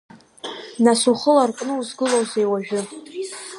Нас 0.83 1.01
ухы 1.11 1.31
ларҟәны 1.35 1.73
узгылоузеи 1.75 2.45
уажәы? 2.51 2.81